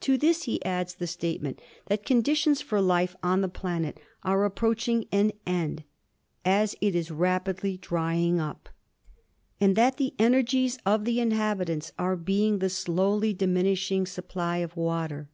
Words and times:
To 0.00 0.18
this 0.18 0.46
he 0.46 0.60
adds 0.64 0.96
the 0.96 1.06
statement 1.06 1.60
that 1.86 2.04
conditions 2.04 2.60
for 2.60 2.80
life 2.80 3.14
on 3.22 3.40
the 3.40 3.48
planet 3.48 4.00
are 4.24 4.44
approaching 4.44 5.04
an 5.12 5.30
end, 5.46 5.84
as 6.44 6.74
it 6.80 6.96
is 6.96 7.12
rapidly 7.12 7.76
dry 7.76 8.16
ing 8.16 8.40
up, 8.40 8.68
and 9.60 9.76
that 9.76 9.96
the 9.96 10.12
energies 10.18 10.78
of 10.84 11.04
the 11.04 11.20
inhabitants 11.20 11.92
are 12.00 12.16
being 12.16 12.58
the 12.58 12.68
slowly 12.68 13.32
diminishing 13.32 14.06
supply 14.06 14.56
of 14.56 14.76
water. 14.76 15.30